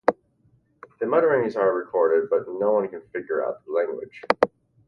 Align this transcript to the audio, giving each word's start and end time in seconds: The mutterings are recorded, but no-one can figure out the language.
The 0.99 1.05
mutterings 1.05 1.55
are 1.55 1.75
recorded, 1.75 2.27
but 2.31 2.47
no-one 2.47 2.87
can 2.87 3.03
figure 3.13 3.45
out 3.45 3.63
the 3.67 3.71
language. 3.71 4.23